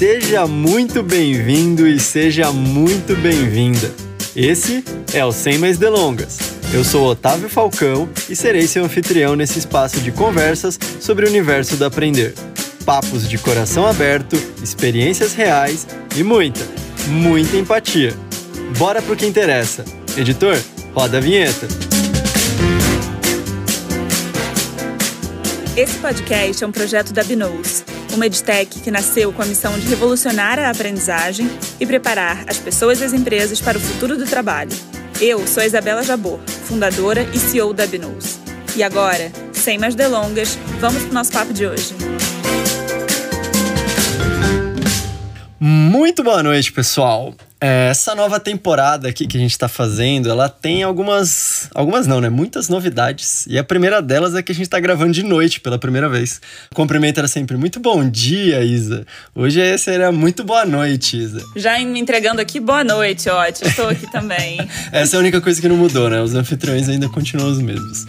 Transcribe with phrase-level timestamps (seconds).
[0.00, 3.92] Seja muito bem-vindo e seja muito bem-vinda.
[4.34, 4.82] Esse
[5.12, 6.38] é o Sem Mais Delongas.
[6.72, 11.76] Eu sou Otávio Falcão e serei seu anfitrião nesse espaço de conversas sobre o universo
[11.76, 12.32] do aprender.
[12.86, 15.86] Papos de coração aberto, experiências reais
[16.16, 16.66] e muita,
[17.06, 18.14] muita empatia.
[18.78, 19.84] Bora pro que interessa.
[20.16, 20.58] Editor,
[20.94, 21.68] roda a vinheta.
[25.76, 29.86] Esse podcast é um projeto da Binous, uma edtech que nasceu com a missão de
[29.86, 34.70] revolucionar a aprendizagem e preparar as pessoas e as empresas para o futuro do trabalho.
[35.20, 38.38] Eu sou a Isabela Jabor, fundadora e CEO da Binous.
[38.76, 41.94] E agora, sem mais delongas, vamos para o nosso papo de hoje.
[45.58, 47.34] Muito boa noite, pessoal.
[47.62, 51.68] É, essa nova temporada aqui que a gente está fazendo, ela tem algumas.
[51.74, 52.30] Algumas não, né?
[52.30, 53.46] Muitas novidades.
[53.46, 56.40] E a primeira delas é que a gente está gravando de noite pela primeira vez.
[56.70, 59.06] O cumprimento era sempre muito bom dia, Isa.
[59.34, 61.44] Hoje seria muito boa noite, Isa.
[61.54, 63.68] Já me entregando aqui, boa noite, ótimo.
[63.68, 64.58] Estou aqui também.
[64.90, 66.22] Essa é a única coisa que não mudou, né?
[66.22, 68.06] Os anfitriões ainda continuam os mesmos.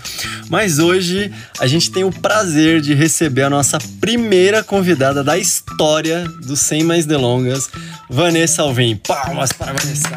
[0.49, 6.23] Mas hoje a gente tem o prazer de receber a nossa primeira convidada da história
[6.45, 7.69] do Sem Mais Delongas,
[8.09, 8.95] Vanessa Alvim.
[8.95, 9.40] Palmas!
[9.41, 10.09] Palmas para Vanessa.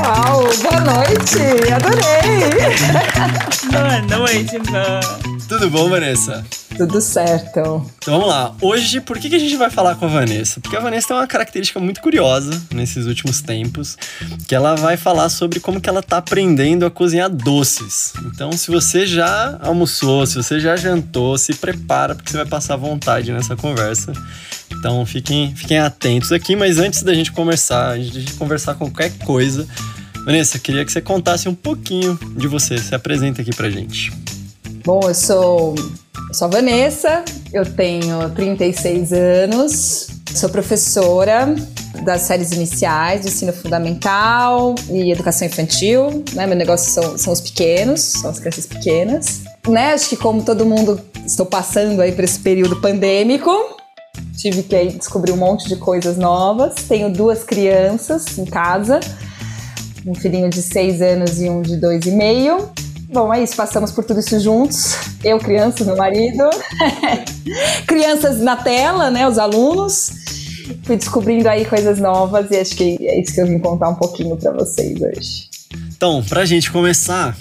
[0.00, 1.72] Uau, boa noite!
[1.72, 2.50] Adorei!
[3.72, 5.37] boa noite, Van.
[5.48, 6.44] Tudo bom, Vanessa?
[6.76, 7.58] Tudo certo.
[7.58, 8.54] Então vamos lá.
[8.60, 10.60] Hoje, por que, que a gente vai falar com a Vanessa?
[10.60, 13.96] Porque a Vanessa tem uma característica muito curiosa nesses últimos tempos,
[14.46, 18.12] que ela vai falar sobre como que ela tá aprendendo a cozinhar doces.
[18.26, 22.76] Então, se você já almoçou, se você já jantou, se prepara, porque você vai passar
[22.76, 24.12] vontade nessa conversa.
[24.70, 29.66] Então fiquem, fiquem atentos aqui, mas antes da gente começar, antes de conversar qualquer coisa,
[30.26, 32.76] Vanessa, queria que você contasse um pouquinho de você.
[32.76, 34.12] Se apresenta aqui pra gente.
[34.88, 35.74] Bom, eu sou,
[36.32, 37.22] sou a Vanessa,
[37.52, 41.54] eu tenho 36 anos, sou professora
[42.02, 46.24] das séries iniciais do ensino fundamental e educação infantil.
[46.32, 46.46] Né?
[46.46, 49.42] Meu negócio são, são os pequenos, são as crianças pequenas.
[49.68, 49.92] Né?
[49.92, 53.50] Acho que como todo mundo estou passando aí por esse período pandêmico,
[54.38, 56.76] tive que descobrir um monte de coisas novas.
[56.88, 59.00] Tenho duas crianças em casa,
[60.06, 62.70] um filhinho de seis anos e um de dois e meio.
[63.10, 64.96] Bom, é isso, passamos por tudo isso juntos.
[65.24, 66.44] Eu, criança, meu marido.
[67.86, 69.26] Crianças na tela, né?
[69.26, 70.10] Os alunos.
[70.82, 73.94] Fui descobrindo aí coisas novas e acho que é isso que eu vim contar um
[73.94, 75.48] pouquinho para vocês hoje.
[75.96, 77.34] Então, pra gente começar,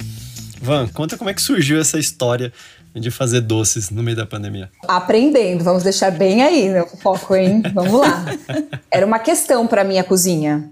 [0.62, 2.54] Van, conta como é que surgiu essa história
[2.96, 4.70] de fazer doces no meio da pandemia?
[4.88, 7.62] Aprendendo, vamos deixar bem aí meu foco, hein?
[7.74, 8.26] Vamos lá.
[8.90, 10.72] Era uma questão para mim a cozinha.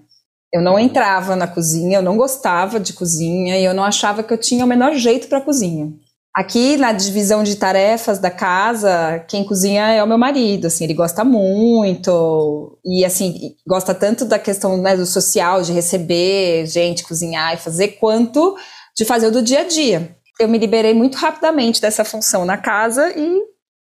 [0.55, 4.33] Eu não entrava na cozinha, eu não gostava de cozinha e eu não achava que
[4.33, 5.91] eu tinha o menor jeito para cozinha.
[6.33, 10.93] Aqui na divisão de tarefas da casa, quem cozinha é o meu marido, assim, ele
[10.93, 17.53] gosta muito e assim, gosta tanto da questão né, do social, de receber gente, cozinhar
[17.53, 18.55] e fazer, quanto
[18.97, 22.57] de fazer o do dia a dia eu me liberei muito rapidamente dessa função na
[22.57, 23.41] casa e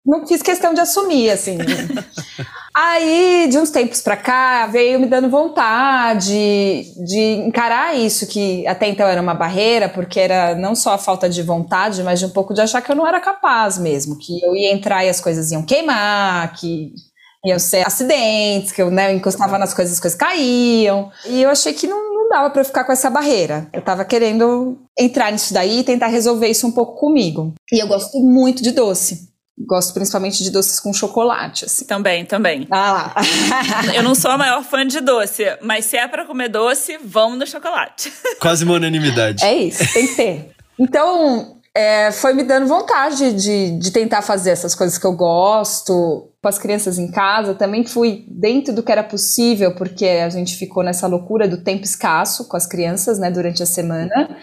[0.06, 1.58] não fiz questão de assumir, assim.
[2.82, 8.88] Aí, de uns tempos para cá, veio me dando vontade de encarar isso, que até
[8.88, 12.30] então era uma barreira, porque era não só a falta de vontade, mas de um
[12.30, 15.20] pouco de achar que eu não era capaz mesmo, que eu ia entrar e as
[15.20, 16.94] coisas iam queimar, que
[17.46, 21.12] iam ser acidentes, que eu né, encostava nas coisas, as coisas caíam.
[21.26, 23.68] E eu achei que não, dava para ficar com essa barreira.
[23.74, 27.54] Eu tava querendo entrar nisso daí e tentar resolver isso um pouco comigo.
[27.74, 29.28] E eu gosto muito de doce.
[29.60, 31.86] Gosto principalmente de doces com chocolate, assim.
[31.86, 32.68] Também, também.
[32.72, 33.16] Ah lá.
[33.94, 37.38] eu não sou a maior fã de doce, mas se é para comer doce, vamos
[37.38, 38.12] no chocolate.
[38.40, 39.44] Quase uma unanimidade.
[39.44, 40.52] É isso, tem que ter.
[40.80, 46.30] Então, é, foi me dando vontade de, de tentar fazer essas coisas que eu gosto
[46.42, 47.54] com as crianças em casa.
[47.54, 51.84] Também fui dentro do que era possível, porque a gente ficou nessa loucura do tempo
[51.84, 54.38] escasso com as crianças, né, durante a semana,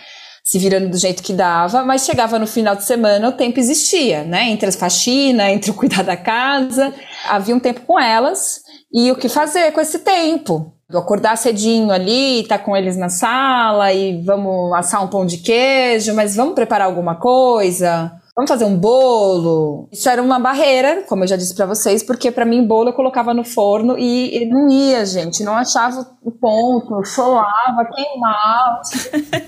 [0.47, 1.85] se virando do jeito que dava.
[1.85, 5.75] Mas chegava no final de semana, o tempo existia, né, entre as faxina, entre o
[5.75, 6.95] cuidar da casa,
[7.29, 8.61] havia um tempo com elas
[8.93, 13.09] e o que fazer com esse tempo acordar cedinho ali, estar tá com eles na
[13.09, 18.13] sala e vamos assar um pão de queijo, mas vamos preparar alguma coisa?
[18.37, 19.89] Vamos fazer um bolo?
[19.91, 22.93] Isso era uma barreira, como eu já disse para vocês, porque para mim bolo eu
[22.93, 28.83] colocava no forno e, e, não ia, gente, não achava o ponto, solava, queimava.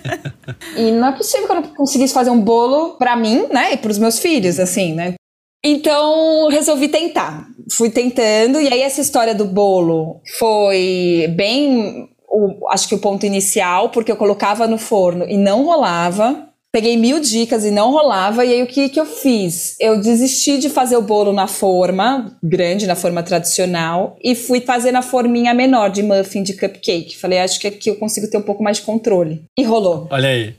[0.74, 3.76] e não é possível que eu não conseguisse fazer um bolo para mim, né, e
[3.76, 5.16] para os meus filhos, assim, né?
[5.62, 7.46] Então, resolvi tentar.
[7.70, 13.26] Fui tentando, e aí essa história do bolo foi bem, o, acho que o ponto
[13.26, 16.47] inicial, porque eu colocava no forno e não rolava.
[16.78, 18.44] Peguei mil dicas e não rolava.
[18.44, 19.74] E aí o que, que eu fiz?
[19.80, 24.92] Eu desisti de fazer o bolo na forma grande, na forma tradicional, e fui fazer
[24.92, 27.18] na forminha menor de muffin de cupcake.
[27.18, 29.42] Falei, acho que aqui eu consigo ter um pouco mais de controle.
[29.58, 30.06] E rolou.
[30.08, 30.54] Olha aí.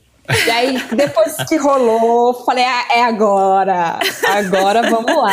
[0.46, 4.00] E aí, depois que rolou, falei, ah, é agora.
[4.28, 5.31] Agora vamos lá.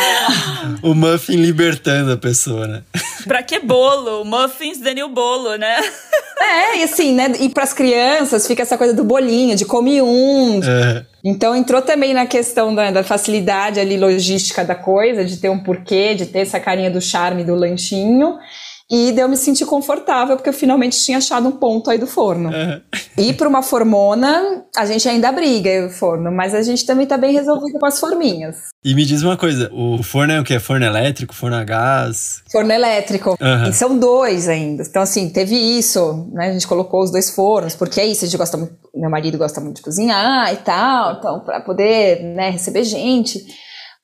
[0.81, 2.81] O muffin libertando a pessoa, né?
[3.27, 4.23] Pra que bolo?
[4.25, 5.77] Muffins Daniel Bolo, né?
[6.39, 7.33] É, e assim, né?
[7.39, 10.61] E pras crianças fica essa coisa do bolinho, de come um.
[10.63, 11.03] É.
[11.23, 15.59] Então entrou também na questão da, da, facilidade ali logística da coisa, de ter um
[15.59, 18.37] porquê, de ter essa carinha do charme do lanchinho.
[18.89, 22.49] E deu me sentir confortável, porque eu finalmente tinha achado um ponto aí do forno.
[22.49, 22.81] Uhum.
[23.17, 27.17] E para uma formona, a gente ainda briga o forno, mas a gente também tá
[27.17, 28.55] bem resolvido com as forminhas.
[28.85, 30.57] E me diz uma coisa, o forno é o que?
[30.57, 32.41] Forno elétrico, forno a gás?
[32.49, 33.31] Forno elétrico.
[33.41, 33.69] Uhum.
[33.69, 34.83] E são dois ainda.
[34.83, 36.47] Então, assim, teve isso, né?
[36.47, 39.37] A gente colocou os dois fornos, porque é isso, a gente gosta muito, meu marido
[39.37, 43.45] gosta muito de cozinhar e tal, então, para poder, né, receber gente.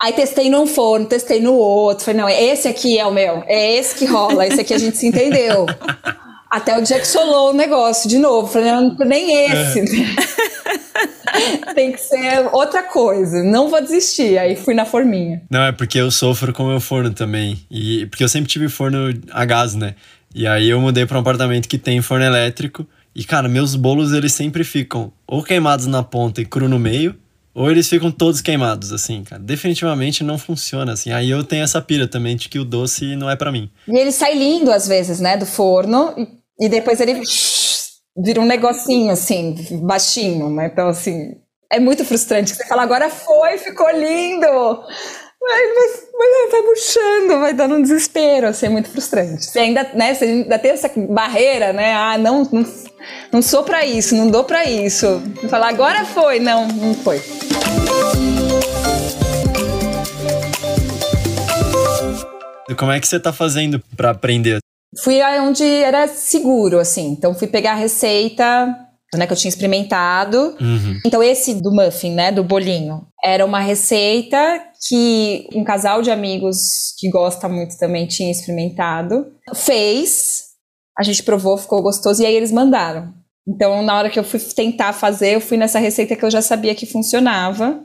[0.03, 2.03] Aí testei num forno, testei no outro.
[2.03, 3.41] Falei, não, esse aqui é o meu.
[3.47, 5.65] É esse que rola, esse aqui a gente se entendeu.
[6.51, 8.51] Até o dia que solou o negócio de novo.
[8.51, 9.79] Falei, não, nem esse.
[9.79, 11.71] É.
[11.73, 13.41] Tem que ser outra coisa.
[13.43, 14.37] Não vou desistir.
[14.37, 15.41] Aí fui na forminha.
[15.49, 17.65] Não, é porque eu sofro com o meu forno também.
[17.71, 18.97] E porque eu sempre tive forno
[19.31, 19.95] a gás, né?
[20.35, 22.85] E aí eu mudei para um apartamento que tem forno elétrico.
[23.15, 27.15] E, cara, meus bolos eles sempre ficam ou queimados na ponta e cru no meio,
[27.53, 29.41] ou eles ficam todos queimados, assim, cara.
[29.41, 31.11] Definitivamente não funciona, assim.
[31.11, 33.69] Aí eu tenho essa pira também de que o doce não é para mim.
[33.87, 36.13] E ele sai lindo, às vezes, né, do forno,
[36.59, 37.21] e, depois ele
[38.17, 40.69] vira um negocinho, assim, baixinho, né?
[40.71, 41.35] Então, assim,
[41.71, 42.55] é muito frustrante.
[42.55, 44.83] Você fala, agora foi, ficou lindo!
[45.45, 49.43] Mas, mas vai murchando, vai dando um desespero, assim, é muito frustrante.
[49.43, 51.93] Você ainda, né, você ainda tem essa barreira, né?
[51.93, 52.65] Ah, não, não,
[53.31, 55.21] não sou para isso, não dou para isso.
[55.49, 57.21] Falar agora foi, não, não foi.
[62.77, 64.59] Como é que você tá fazendo para aprender?
[65.03, 67.11] Fui onde era seguro, assim.
[67.11, 68.77] Então fui pegar a receita
[69.17, 70.55] né, que eu tinha experimentado.
[70.59, 70.99] Uhum.
[71.05, 76.93] Então, esse do muffin, né, do bolinho, era uma receita que um casal de amigos
[76.97, 79.27] que gosta muito também tinha experimentado.
[79.53, 80.52] Fez,
[80.97, 83.13] a gente provou, ficou gostoso, e aí eles mandaram.
[83.47, 86.41] Então, na hora que eu fui tentar fazer, eu fui nessa receita que eu já
[86.41, 87.81] sabia que funcionava.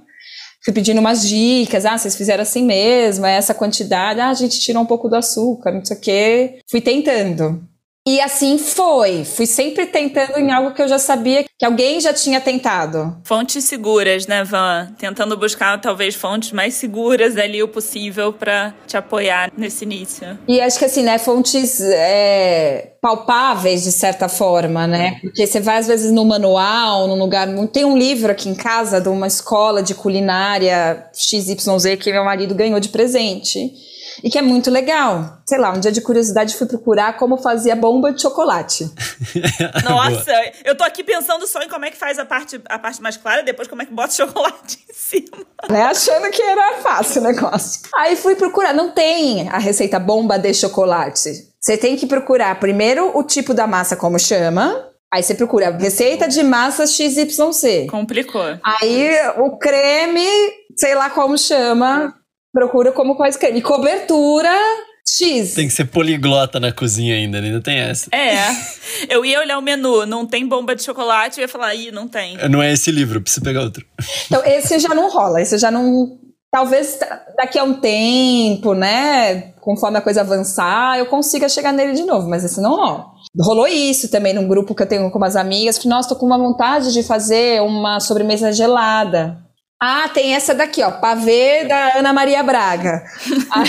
[0.64, 4.60] Fui pedindo umas dicas, ah, vocês fizeram assim mesmo, é essa quantidade, ah, a gente
[4.60, 6.58] tirou um pouco do açúcar, não sei o quê.
[6.68, 7.62] Fui tentando.
[8.08, 9.22] E assim foi.
[9.22, 13.14] Fui sempre tentando em algo que eu já sabia que alguém já tinha tentado.
[13.22, 14.88] Fontes seguras, né, Van?
[14.98, 20.38] Tentando buscar talvez fontes mais seguras ali o possível para te apoiar nesse início.
[20.48, 25.18] E acho que assim, né, fontes é, palpáveis de certa forma, né?
[25.20, 27.46] Porque você vai às vezes no manual, num lugar.
[27.70, 31.58] Tem um livro aqui em casa de uma escola de culinária XYZ
[32.00, 33.86] que meu marido ganhou de presente
[34.22, 35.38] e que é muito legal.
[35.46, 38.90] Sei lá, um dia de curiosidade fui procurar como fazia bomba de chocolate.
[39.84, 40.32] Nossa,
[40.64, 43.16] eu tô aqui pensando só em como é que faz a parte, a parte mais
[43.16, 45.46] clara, depois como é que bota o chocolate em cima.
[45.68, 45.82] Né?
[45.82, 47.82] Achando que era fácil o negócio.
[47.94, 51.30] Aí fui procurar, não tem a receita bomba de chocolate.
[51.60, 56.28] Você tem que procurar primeiro o tipo da massa, como chama, Aí você procura receita
[56.28, 57.86] de massa XYZ.
[57.90, 58.58] Complicou.
[58.62, 60.26] Aí o creme,
[60.76, 62.14] sei lá como chama,
[62.58, 63.54] Procura como quaisquer.
[63.54, 64.50] E cobertura
[65.06, 65.54] X.
[65.54, 68.10] Tem que ser poliglota na cozinha ainda, ainda tem essa.
[68.12, 68.48] É.
[69.08, 72.08] Eu ia olhar o menu, não tem bomba de chocolate, eu ia falar, ih, não
[72.08, 72.36] tem.
[72.50, 73.86] Não é esse livro, preciso pegar outro.
[74.26, 76.18] Então, esse já não rola, esse já não.
[76.50, 76.98] Talvez
[77.36, 79.52] daqui a um tempo, né?
[79.60, 83.06] Conforme a coisa avançar, eu consiga chegar nele de novo, mas esse não rola.
[83.40, 86.26] Rolou isso também num grupo que eu tenho com umas amigas, que, nossa, tô com
[86.26, 89.46] uma vontade de fazer uma sobremesa gelada.
[89.80, 93.04] Ah, tem essa daqui, ó, pavê da Ana Maria Braga.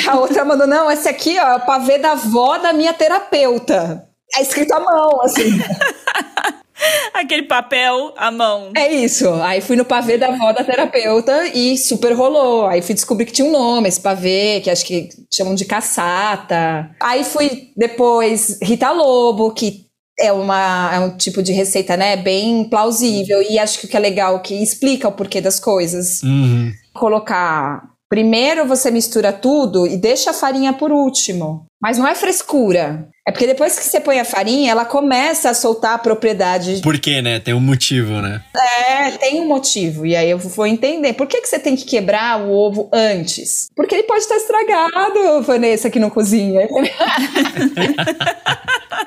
[0.08, 4.08] a outra mandou, não, esse aqui, ó, pavê da avó da minha terapeuta.
[4.36, 5.50] É escrito à mão, assim.
[7.14, 8.72] Aquele papel à mão.
[8.76, 9.30] É isso.
[9.42, 12.68] Aí fui no pavê da avó da terapeuta e super rolou.
[12.68, 16.90] Aí fui descobrir que tinha um nome, esse pavê, que acho que chamam de caçata.
[17.02, 19.89] Aí fui depois Rita Lobo, que
[20.20, 23.42] é, uma, é um tipo de receita, né, bem plausível.
[23.42, 26.22] E acho que o que é legal que explica o porquê das coisas.
[26.24, 26.72] Uhum.
[26.94, 27.90] Colocar.
[28.10, 31.66] Primeiro você mistura tudo e deixa a farinha por último.
[31.82, 33.08] Mas não é frescura.
[33.30, 36.82] É porque depois que você põe a farinha, ela começa a soltar a propriedade.
[36.82, 37.40] Por quê, né?
[37.40, 38.42] Tem um motivo, né?
[38.56, 40.04] É, tem um motivo.
[40.04, 41.14] E aí eu vou entender.
[41.14, 43.70] Por que, que você tem que quebrar o ovo antes?
[43.76, 46.68] Porque ele pode estar estragado, Vanessa, que não cozinha.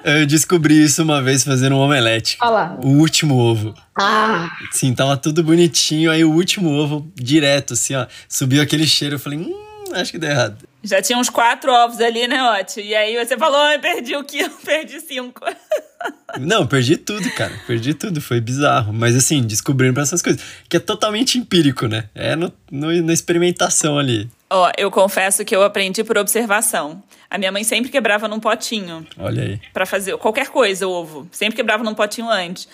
[0.04, 2.38] Eu descobri isso uma vez fazendo um omelete.
[2.40, 2.78] Olha lá.
[2.80, 3.74] O último ovo.
[3.98, 4.48] Ah!
[4.70, 6.12] Sim, tava tudo bonitinho.
[6.12, 8.06] Aí o último ovo, direto, assim, ó.
[8.28, 9.16] Subiu aquele cheiro.
[9.16, 9.52] Eu falei, hum,
[9.94, 10.58] acho que deu errado.
[10.82, 12.80] Já tinha uns quatro ovos ali, né, Otti?
[12.80, 15.40] E aí você falou, eu perdi o quilo, perdi cinco.
[16.38, 17.52] Não, perdi tudo, cara.
[17.66, 18.20] Perdi tudo.
[18.20, 18.92] Foi bizarro.
[18.92, 20.42] Mas assim, descobrindo pra essas coisas.
[20.68, 22.04] Que é totalmente empírico, né?
[22.14, 24.28] É no, no, na experimentação ali.
[24.50, 27.02] Ó, eu confesso que eu aprendi por observação.
[27.30, 29.06] A minha mãe sempre quebrava num potinho.
[29.18, 29.60] Olha aí.
[29.72, 31.28] Pra fazer qualquer coisa, ovo.
[31.30, 32.68] Sempre quebrava num potinho antes.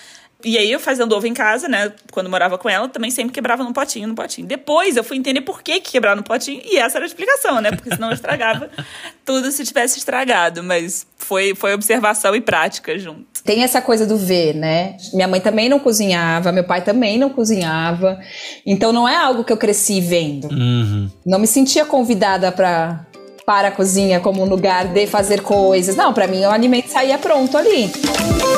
[0.45, 1.93] E aí, eu fazendo ovo em casa, né?
[2.13, 4.47] Quando morava com ela, também sempre quebrava num potinho, num potinho.
[4.47, 7.61] Depois eu fui entender por que, que quebrar no potinho, e essa era a explicação,
[7.61, 7.73] né?
[7.73, 8.71] Porque senão eu estragava
[9.27, 10.63] tudo se tivesse estragado.
[10.63, 13.27] Mas foi, foi observação e prática junto.
[13.45, 14.97] Tem essa coisa do ver, né?
[15.13, 18.21] Minha mãe também não cozinhava, meu pai também não cozinhava.
[18.65, 20.49] Então não é algo que eu cresci vendo.
[20.53, 21.11] Uhum.
[21.27, 23.07] Não me sentia convidada para
[23.45, 25.97] para a cozinha como um lugar de fazer coisas.
[25.97, 27.85] Não, para mim o alimento saía pronto ali.
[27.87, 28.58] E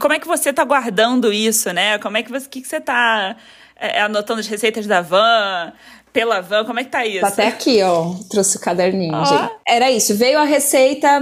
[0.00, 1.98] como é que você tá guardando isso, né?
[1.98, 3.36] Como é que você, que, que você tá
[3.76, 5.72] é, anotando as receitas da van,
[6.12, 6.64] pela van?
[6.64, 7.20] Como é que tá isso?
[7.20, 8.14] Tá até aqui, ó.
[8.30, 9.24] Trouxe o caderninho, Ó.
[9.24, 9.52] gente.
[9.68, 10.16] Era isso.
[10.16, 11.20] Veio a receita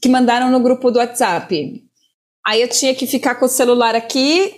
[0.00, 1.82] que mandaram no grupo do WhatsApp.
[2.46, 4.54] Aí eu tinha que ficar com o celular aqui,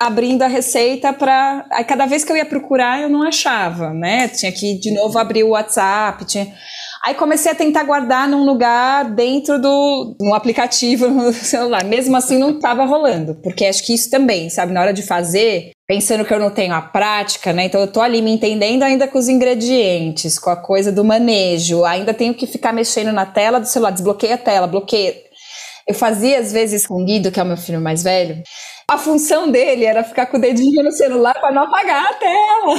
[0.00, 1.66] abrindo a receita para.
[1.72, 4.28] Aí cada vez que eu ia procurar, eu não achava, né?
[4.28, 6.24] Tinha que de novo abrir o WhatsApp.
[6.24, 6.54] Tinha...
[7.08, 11.82] Aí comecei a tentar guardar num lugar dentro do no aplicativo no celular.
[11.82, 15.70] Mesmo assim, não estava rolando, porque acho que isso também, sabe, na hora de fazer,
[15.86, 17.64] pensando que eu não tenho a prática, né?
[17.64, 21.82] Então eu tô ali me entendendo ainda com os ingredientes, com a coisa do manejo.
[21.82, 25.14] Ainda tenho que ficar mexendo na tela do celular, desbloqueia a tela, bloqueia.
[25.88, 28.42] Eu fazia às vezes com o Guido, que é o meu filho mais velho.
[28.86, 32.74] A função dele era ficar com o dedinho no celular para não apagar a tela.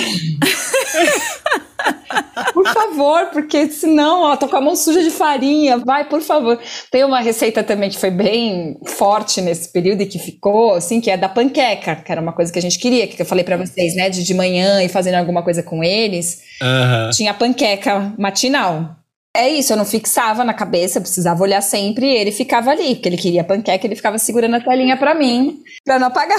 [2.74, 5.78] por favor, porque senão, ó, tô com a mão suja de farinha.
[5.78, 6.60] Vai, por favor.
[6.92, 11.12] Tem uma receita também que foi bem forte nesse período e que ficou, assim, que
[11.12, 13.58] é da panqueca, que era uma coisa que a gente queria, que eu falei para
[13.58, 16.42] vocês, né, de de manhã e fazendo alguma coisa com eles.
[16.62, 17.10] Aham.
[17.12, 18.96] Tinha a panqueca matinal.
[19.36, 22.96] É isso, eu não fixava na cabeça, eu precisava olhar sempre e ele ficava ali,
[22.96, 26.38] porque ele queria panqueca, ele ficava segurando a telinha pra mim, pra não apagar.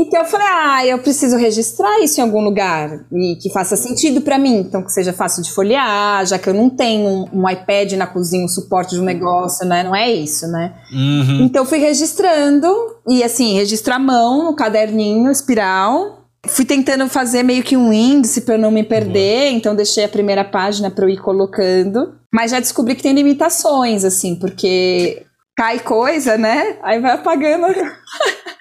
[0.00, 4.22] Então eu falei, ah, eu preciso registrar isso em algum lugar e que faça sentido
[4.22, 7.48] pra mim, então que seja fácil de folhear, já que eu não tenho um, um
[7.50, 9.82] iPad na cozinha, um suporte de um negócio, né?
[9.82, 10.72] Não é isso, né?
[10.90, 11.42] Uhum.
[11.42, 12.66] Então fui registrando
[13.06, 16.24] e assim, registro à mão no caderninho, espiral.
[16.46, 20.08] Fui tentando fazer meio que um índice para eu não me perder, então deixei a
[20.08, 22.14] primeira página para eu ir colocando.
[22.32, 26.78] Mas já descobri que tem limitações, assim, porque cai coisa, né?
[26.82, 27.66] Aí vai apagando,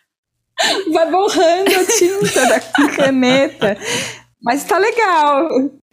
[0.92, 2.60] vai borrando a tinta da
[2.96, 3.78] caneta.
[4.42, 5.48] Mas tá legal.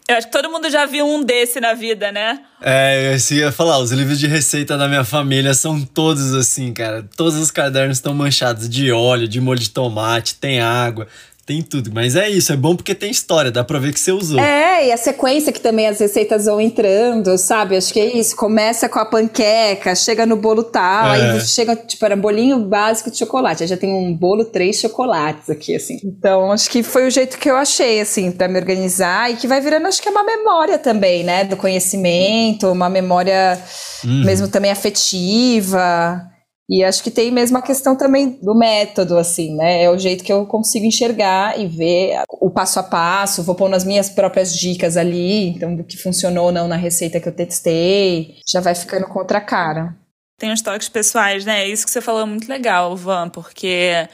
[0.08, 2.38] Eu acho que todo mundo já viu um desse na vida, né?
[2.62, 7.04] É, eu ia falar, os livros de receita da minha família são todos assim, cara.
[7.16, 11.08] Todos os cadernos estão manchados de óleo, de molho de tomate, tem água,
[11.46, 11.92] tem tudo.
[11.94, 14.40] Mas é isso, é bom porque tem história, dá pra ver que você usou.
[14.40, 17.76] É, e a sequência que também as receitas vão entrando, sabe?
[17.76, 18.34] Acho que é isso.
[18.34, 21.30] Começa com a panqueca, chega no bolo tal, É.
[21.32, 23.62] aí chega, tipo, era bolinho básico de chocolate.
[23.62, 26.00] Aí já tem um bolo, três chocolates aqui, assim.
[26.04, 29.46] Então, acho que foi o jeito que eu achei, assim, pra me organizar e que
[29.46, 31.44] vai virando, acho que é uma memória também, né?
[31.44, 33.56] Do conhecimento, uma memória
[34.04, 36.26] mesmo também afetiva.
[36.68, 39.84] E acho que tem mesmo a questão também do método, assim, né?
[39.84, 43.68] É o jeito que eu consigo enxergar e ver o passo a passo, vou pôr
[43.68, 47.34] nas minhas próprias dicas ali, então do que funcionou ou não na receita que eu
[47.34, 49.96] testei, já vai ficando com outra cara.
[50.38, 51.66] Tem os toques pessoais, né?
[51.68, 54.08] Isso que você falou é muito legal, Van, porque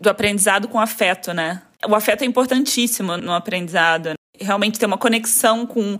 [0.00, 1.62] do aprendizado com afeto, né?
[1.86, 4.14] O afeto é importantíssimo no aprendizado.
[4.40, 5.98] Realmente ter uma conexão com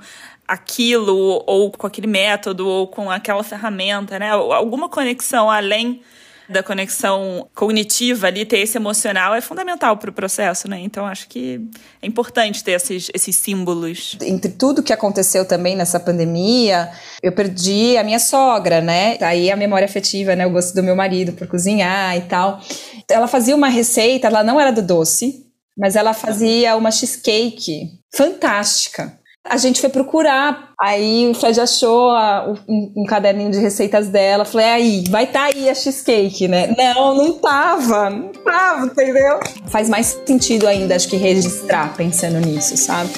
[0.51, 4.31] aquilo, ou com aquele método, ou com aquela ferramenta, né?
[4.31, 6.03] Alguma conexão além
[6.49, 10.81] da conexão cognitiva ali, ter esse emocional é fundamental para o processo, né?
[10.81, 11.61] Então acho que
[12.03, 14.17] é importante ter esses, esses símbolos.
[14.21, 16.91] Entre tudo que aconteceu também nessa pandemia,
[17.23, 19.17] eu perdi a minha sogra, né?
[19.21, 20.45] Aí a memória afetiva, né?
[20.45, 22.61] O gosto do meu marido por cozinhar e tal.
[23.09, 25.47] Ela fazia uma receita, ela não era do doce,
[25.79, 29.20] mas ela fazia uma cheesecake fantástica.
[29.49, 34.45] A gente foi procurar, aí o Fred achou a- um, um caderninho de receitas dela.
[34.45, 36.75] Falei, aí, vai estar aí a cheesecake, né?
[36.77, 39.41] Não, não tava, não tava, entendeu?
[39.69, 43.11] Faz mais sentido ainda, acho que registrar pensando nisso, sabe?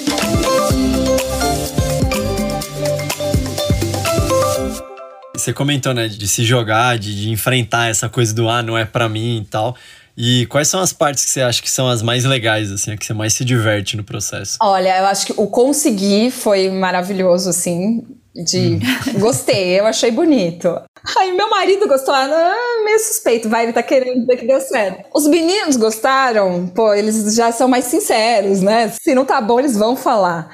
[5.35, 8.85] Você comentou, né, de se jogar, de, de enfrentar essa coisa do ah, não é
[8.85, 9.75] pra mim e tal.
[10.17, 12.97] E quais são as partes que você acha que são as mais legais, assim, a
[12.97, 14.57] que você mais se diverte no processo?
[14.61, 18.03] Olha, eu acho que o conseguir foi maravilhoso, assim.
[18.35, 18.79] De
[19.19, 20.81] gostei, eu achei bonito.
[21.17, 25.07] Aí meu marido gostou, ah, meio suspeito, vai, ele tá querendo dizer que deu certo.
[25.13, 28.89] Os meninos gostaram, pô, eles já são mais sinceros, né?
[28.89, 30.49] Se não tá bom, eles vão falar.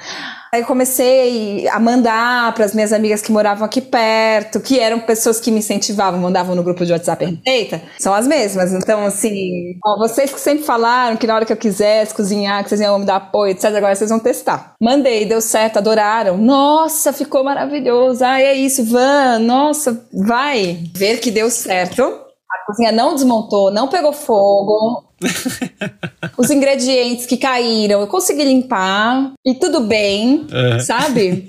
[0.52, 5.38] Aí comecei a mandar para as minhas amigas que moravam aqui perto, que eram pessoas
[5.38, 8.72] que me incentivavam, mandavam no grupo de WhatsApp receita, são as mesmas.
[8.72, 12.68] Então, assim, ó, vocês que sempre falaram que na hora que eu quisesse cozinhar, que
[12.68, 14.74] vocês iam me dar apoio, etc., agora vocês vão testar.
[14.82, 16.36] Mandei, deu certo, adoraram.
[16.36, 18.24] Nossa, ficou maravilhoso.
[18.24, 20.80] Ah, é isso, Van, nossa, vai.
[20.96, 22.02] Ver que deu certo.
[22.02, 25.04] A cozinha não desmontou, não pegou fogo,
[26.36, 30.80] os ingredientes que caíram, eu consegui limpar e tudo bem, uhum.
[30.80, 31.46] sabe?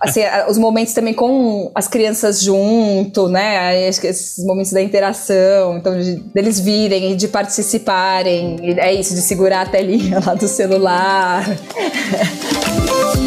[0.00, 3.88] Assim, os momentos também com as crianças junto, né?
[3.88, 9.62] Esses momentos da interação, então de, deles virem e de participarem, é isso, de segurar
[9.62, 11.44] a telinha lá do celular.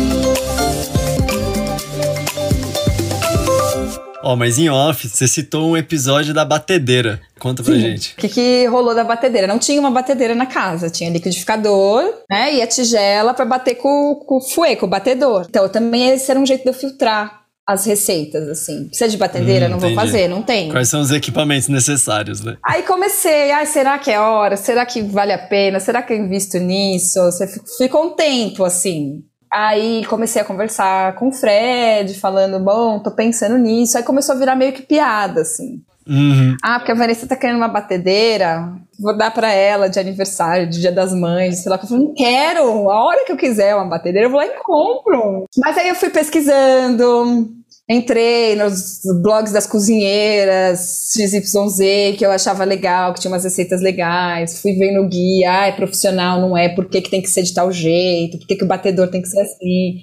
[4.23, 7.21] Ó, oh, mas em off, você citou um episódio da batedeira.
[7.39, 7.81] Conta pra Sim.
[7.81, 8.13] gente.
[8.13, 9.45] O que, que rolou da batedeira?
[9.47, 12.55] Não tinha uma batedeira na casa, tinha liquidificador, né?
[12.55, 15.45] E a tigela para bater com, com o fuê, com o batedor.
[15.47, 18.85] Então também esse era um jeito de eu filtrar as receitas, assim.
[18.85, 19.67] Precisa de batedeira?
[19.67, 19.93] Hum, não entendi.
[19.93, 20.69] vou fazer, não tem.
[20.71, 22.57] Quais são os equipamentos necessários, né?
[22.63, 24.55] Aí comecei, ai, será que é hora?
[24.55, 25.79] Será que vale a pena?
[25.79, 27.19] Será que eu invisto nisso?
[27.25, 27.45] Você
[27.77, 29.21] ficou um tempo, assim,
[29.51, 33.97] Aí comecei a conversar com o Fred, falando, bom, tô pensando nisso.
[33.97, 35.81] Aí começou a virar meio que piada, assim.
[36.07, 36.55] Uhum.
[36.63, 40.79] Ah, porque a Vanessa tá querendo uma batedeira, vou dar para ela de aniversário, de
[40.79, 41.77] dia das mães, sei lá.
[41.77, 44.57] Eu falei, não quero, a hora que eu quiser uma batedeira, eu vou lá e
[44.63, 45.45] compro.
[45.57, 47.49] Mas aí eu fui pesquisando,
[47.89, 54.61] Entrei nos blogs das cozinheiras XYZ, que eu achava legal, que tinha umas receitas legais.
[54.61, 57.43] Fui vendo o guia, ah, é profissional, não é, por que, que tem que ser
[57.43, 60.01] de tal jeito, por que, que o batedor tem que ser assim.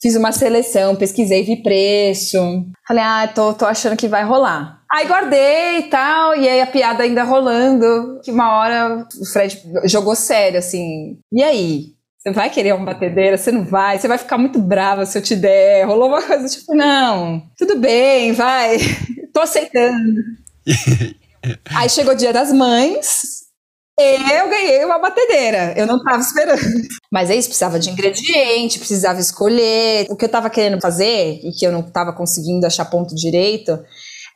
[0.00, 2.38] Fiz uma seleção, pesquisei, vi preço.
[2.86, 4.82] Falei, ah, tô, tô achando que vai rolar.
[4.92, 8.20] Aí guardei e tal, e aí a piada ainda rolando.
[8.22, 11.18] Que uma hora o Fred jogou sério, assim.
[11.32, 11.94] E aí?
[12.24, 13.36] Você vai querer uma batedeira?
[13.36, 13.98] Você não vai?
[13.98, 15.84] Você vai ficar muito brava se eu te der.
[15.84, 18.78] Rolou uma coisa tipo, não, tudo bem, vai.
[19.30, 20.22] Tô aceitando.
[21.76, 23.44] Aí chegou o dia das mães,
[24.00, 25.74] eu ganhei uma batedeira.
[25.76, 26.62] Eu não tava esperando.
[27.12, 30.06] Mas é isso, precisava de ingrediente, precisava escolher.
[30.08, 33.78] O que eu tava querendo fazer e que eu não tava conseguindo achar ponto direito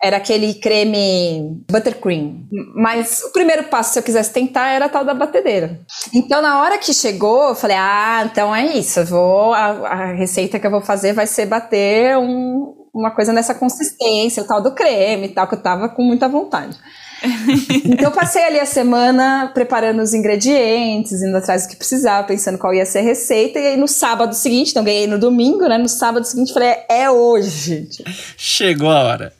[0.00, 2.46] era aquele creme buttercream.
[2.74, 5.80] Mas o primeiro passo, se eu quisesse tentar, era a tal da batedeira.
[6.14, 9.00] Então, na hora que chegou, eu falei: ah, então é isso.
[9.00, 13.32] Eu vou, a, a receita que eu vou fazer vai ser bater um, uma coisa
[13.32, 16.78] nessa consistência, o tal do creme e tal, que eu tava com muita vontade.
[17.84, 22.72] então passei ali a semana preparando os ingredientes, indo atrás do que precisava, pensando qual
[22.72, 23.58] ia ser a receita.
[23.58, 25.76] E aí no sábado seguinte, então ganhei no domingo, né?
[25.76, 27.88] No sábado seguinte falei, é hoje.
[28.37, 29.32] Chegou a hora.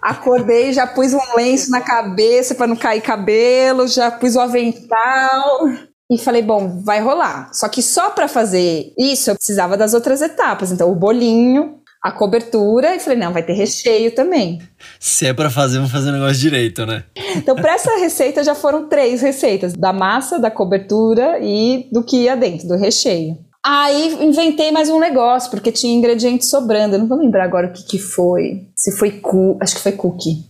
[0.00, 5.68] Acordei, já pus um lenço na cabeça para não cair cabelo, já pus o avental
[6.10, 7.50] e falei, bom, vai rolar.
[7.52, 10.70] Só que só para fazer isso eu precisava das outras etapas.
[10.70, 14.60] Então, o bolinho, a cobertura, e falei, não, vai ter recheio também.
[15.00, 17.04] Se é para fazer, vamos fazer o negócio direito, né?
[17.34, 22.24] Então, para essa receita já foram três receitas: da massa, da cobertura e do que
[22.24, 23.38] ia dentro, do recheio.
[23.64, 26.96] Aí inventei mais um negócio, porque tinha ingredientes sobrando.
[26.96, 28.68] Eu não vou lembrar agora o que, que foi.
[28.76, 30.44] Se foi cu, acho que foi cookie.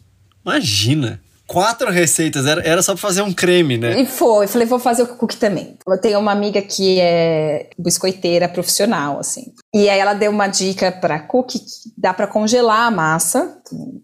[0.44, 1.20] Imagina!
[1.46, 4.00] Quatro receitas, era, era só pra fazer um creme, né?
[4.00, 5.77] E foi, falei, vou fazer o cookie também.
[5.87, 9.53] Eu tenho uma amiga que é biscoiteira profissional, assim.
[9.72, 13.59] E aí ela deu uma dica para cookie que dá para congelar a massa,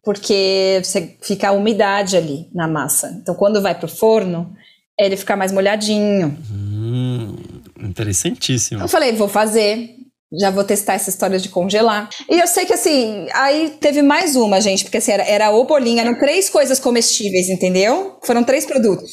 [0.05, 3.19] porque você fica a umidade ali na massa.
[3.23, 4.53] Então quando vai pro forno,
[4.99, 6.37] ele fica mais molhadinho.
[6.53, 7.60] Hum.
[7.83, 8.83] Interessantíssimo.
[8.83, 9.97] Eu falei, vou fazer.
[10.41, 12.09] Já vou testar essa história de congelar.
[12.29, 15.65] E eu sei que assim, aí teve mais uma, gente, porque assim, era, era o
[15.65, 18.17] bolinho, eram três coisas comestíveis, entendeu?
[18.23, 19.11] Foram três produtos.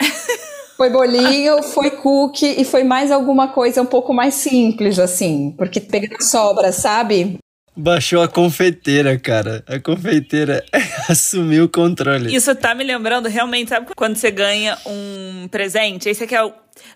[0.76, 5.78] Foi bolinho, foi cookie e foi mais alguma coisa um pouco mais simples, assim, porque
[5.78, 7.38] pegando sobra, sabe?
[7.80, 9.64] Baixou a confeiteira, cara.
[9.66, 10.62] A confeiteira
[11.08, 12.34] assumiu o controle.
[12.34, 16.06] Isso tá me lembrando realmente, sabe quando você ganha um presente?
[16.06, 16.42] Aí você quer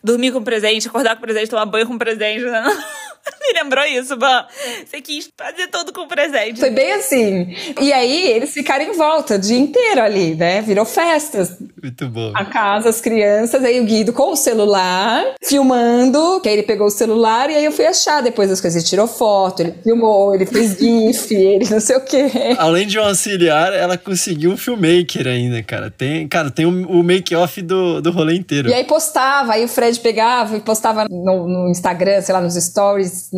[0.03, 2.45] dormir com presente, acordar com presente, tomar banho com presente.
[2.45, 2.63] Né?
[3.41, 4.47] Me lembrou isso, Ban.
[4.85, 6.61] Você quis fazer tudo com presente.
[6.61, 7.57] Foi bem assim.
[7.81, 10.61] E aí, eles ficaram em volta o dia inteiro ali, né?
[10.61, 11.57] Virou festa.
[11.85, 12.33] Muito bom.
[12.35, 16.87] A casa, as crianças, aí o Guido com o celular, filmando, que aí ele pegou
[16.87, 18.81] o celular e aí eu fui achar depois as coisas.
[18.81, 22.31] Ele tirou foto, ele filmou, ele fez GIF, ele não sei o quê.
[22.57, 25.91] Além de um auxiliar, ela conseguiu um filmmaker ainda, cara.
[25.91, 28.71] Tem, cara, tem o, make-off do, do rolê inteiro.
[28.71, 32.55] E aí postava, aí o Fred pegava e postava no, no Instagram, sei lá, nos
[32.55, 33.29] stories.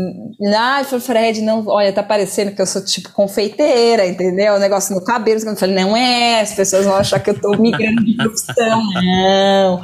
[0.56, 4.54] Ah, falei, Fred, não, olha, tá parecendo que eu sou tipo confeiteira, entendeu?
[4.54, 5.40] O negócio no cabelo.
[5.44, 8.04] Eu falei, não é, as pessoas vão achar que eu tô migrando
[8.44, 8.82] profissão.
[8.92, 9.82] Não.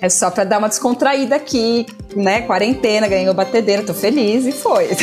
[0.00, 2.42] É só pra dar uma descontraída aqui, né?
[2.42, 4.88] Quarentena, ganhou batedeira, tô feliz e foi.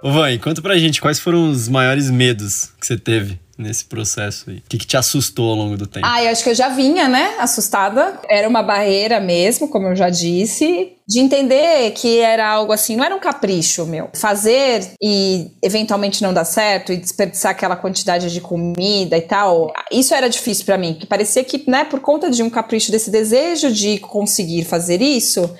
[0.00, 4.48] Ô, Van, conta pra gente quais foram os maiores medos que você teve nesse processo
[4.48, 4.58] aí?
[4.58, 6.06] O que, que te assustou ao longo do tempo?
[6.08, 7.34] Ah, eu acho que eu já vinha, né?
[7.38, 8.20] Assustada.
[8.30, 10.92] Era uma barreira mesmo, como eu já disse.
[11.06, 14.10] De entender que era algo assim, não era um capricho meu.
[14.14, 20.14] Fazer e eventualmente não dar certo e desperdiçar aquela quantidade de comida e tal, isso
[20.14, 20.94] era difícil para mim.
[20.94, 25.50] Que parecia que, né, por conta de um capricho, desse desejo de conseguir fazer isso,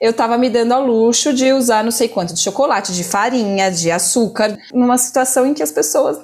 [0.00, 3.70] eu tava me dando ao luxo de usar não sei quanto de chocolate, de farinha,
[3.70, 6.18] de açúcar, numa situação em que as pessoas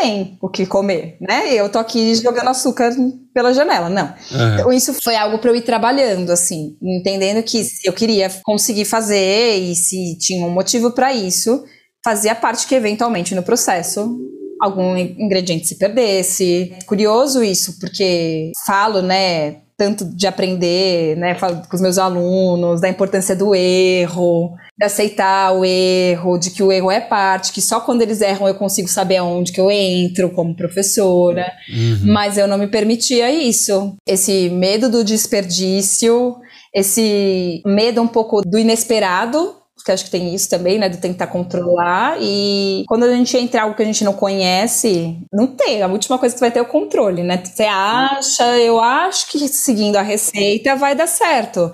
[0.00, 1.52] tem o que comer, né?
[1.54, 2.90] Eu tô aqui jogando açúcar
[3.34, 4.06] pela janela, não.
[4.06, 4.54] Uhum.
[4.54, 8.86] Então, isso foi algo para eu ir trabalhando, assim, entendendo que se eu queria conseguir
[8.86, 11.62] fazer e se tinha um motivo para isso,
[12.04, 14.18] fazia parte que eventualmente no processo
[14.60, 16.74] algum ingrediente se perdesse.
[16.86, 23.34] Curioso isso, porque falo, né, tanto de aprender, né, com os meus alunos, da importância
[23.34, 28.02] do erro, de aceitar o erro, de que o erro é parte, que só quando
[28.02, 31.50] eles erram eu consigo saber aonde que eu entro como professora.
[31.70, 32.12] Uhum.
[32.12, 33.94] Mas eu não me permitia isso.
[34.06, 36.36] Esse medo do desperdício,
[36.74, 41.26] esse medo um pouco do inesperado, que acho que tem isso também, né, de tentar
[41.28, 42.16] controlar.
[42.20, 45.82] E quando a gente entra em algo que a gente não conhece, não tem.
[45.82, 47.42] A última coisa que você vai ter é o controle, né?
[47.44, 51.72] Você acha, eu acho que seguindo a receita vai dar certo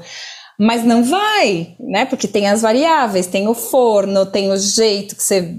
[0.58, 2.06] mas não vai, né?
[2.06, 5.54] Porque tem as variáveis, tem o forno, tem o jeito que você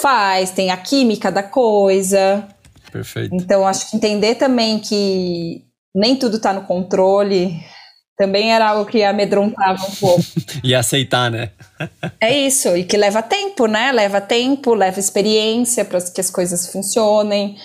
[0.00, 2.48] faz, tem a química da coisa.
[2.90, 3.34] Perfeito.
[3.34, 7.60] Então, acho que entender também que nem tudo está no controle
[8.18, 10.24] também era algo que amedrontava um pouco.
[10.64, 11.52] e aceitar, né?
[12.20, 13.92] é isso, e que leva tempo, né?
[13.92, 17.56] Leva tempo, leva experiência para que as coisas funcionem.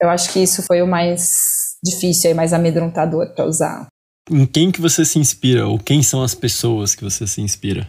[0.00, 3.86] Eu acho que isso foi o mais difícil e mais amedrontador para usar.
[4.30, 5.66] Em quem que você se inspira?
[5.66, 7.88] Ou quem são as pessoas que você se inspira?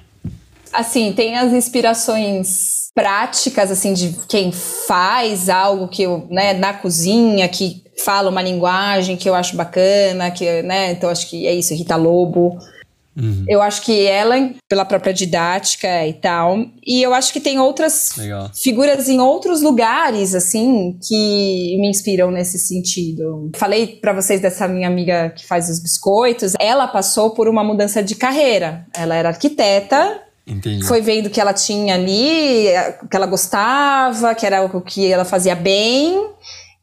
[0.72, 7.48] Assim, tem as inspirações práticas, assim, de quem faz algo que eu, né, na cozinha,
[7.50, 11.74] que fala uma linguagem que eu acho bacana, que, né, então acho que é isso,
[11.74, 12.58] Rita Lobo.
[13.16, 13.46] Uhum.
[13.48, 14.36] Eu acho que ela,
[14.68, 18.50] pela própria didática e tal, e eu acho que tem outras Legal.
[18.56, 23.52] figuras em outros lugares, assim, que me inspiram nesse sentido.
[23.56, 26.54] Falei para vocês dessa minha amiga que faz os biscoitos.
[26.60, 28.86] Ela passou por uma mudança de carreira.
[28.96, 30.84] Ela era arquiteta, Entendi.
[30.86, 32.66] Foi vendo que ela tinha ali,
[33.10, 36.34] que ela gostava, que era o que ela fazia bem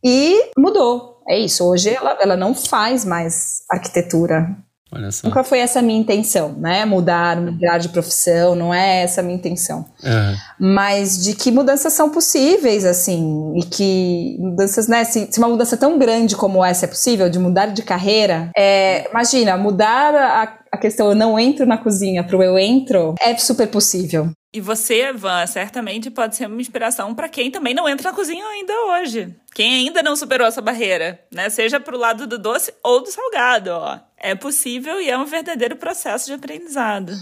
[0.04, 1.22] e mudou.
[1.28, 1.64] É isso.
[1.64, 4.56] Hoje ela, ela não faz mais arquitetura.
[4.92, 5.26] Olha só.
[5.26, 6.84] Nunca foi essa a minha intenção, né?
[6.84, 9.84] Mudar, mudar de profissão, não é essa a minha intenção.
[10.02, 10.36] Uhum.
[10.58, 15.04] Mas de que mudanças são possíveis, assim, e que mudanças, né?
[15.04, 19.08] Se, se, uma mudança tão grande como essa é possível, de mudar de carreira, é,
[19.08, 23.68] imagina, mudar a, a questão eu não entro na cozinha pro eu entro, é super
[23.68, 24.30] possível.
[24.52, 28.44] E você, Van, certamente pode ser uma inspiração para quem também não entra na cozinha
[28.44, 29.32] ainda hoje.
[29.54, 31.48] Quem ainda não superou essa barreira, né?
[31.48, 34.00] Seja pro lado do doce ou do salgado, ó.
[34.20, 37.12] É possível e é um verdadeiro processo de aprendizado.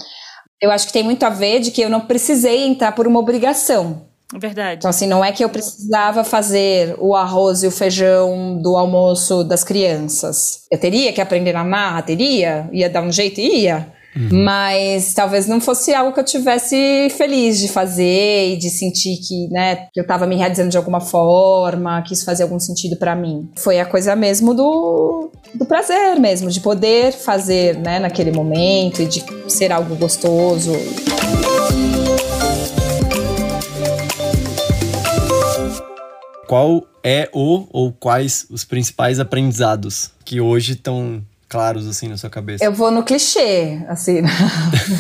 [0.61, 3.21] Eu acho que tem muito a ver de que eu não precisei entrar por uma
[3.21, 4.09] obrigação.
[4.37, 4.79] Verdade.
[4.79, 9.43] Então, assim, não é que eu precisava fazer o arroz e o feijão do almoço
[9.43, 10.65] das crianças.
[10.71, 13.91] Eu teria que aprender na marra, teria, ia dar um jeito, ia.
[14.19, 14.43] Uhum.
[14.43, 19.47] Mas talvez não fosse algo que eu tivesse feliz de fazer e de sentir que,
[19.49, 23.15] né, que eu estava me realizando de alguma forma, que isso fazia algum sentido para
[23.15, 23.49] mim.
[23.55, 29.07] Foi a coisa mesmo do, do prazer mesmo, de poder fazer, né, naquele momento e
[29.07, 30.73] de ser algo gostoso.
[36.49, 42.29] Qual é o ou quais os principais aprendizados que hoje estão claros assim na sua
[42.29, 42.65] cabeça?
[42.65, 44.23] Eu vou no clichê, assim.